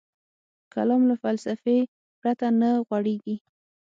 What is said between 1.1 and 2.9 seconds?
فلسفې پرته نه